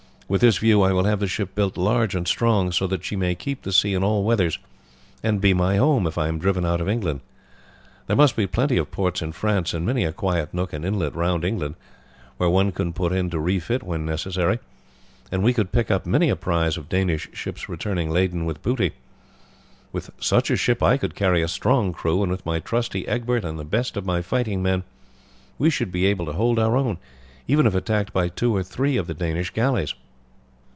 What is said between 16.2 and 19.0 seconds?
a prize of Danish ships returning laden with booty.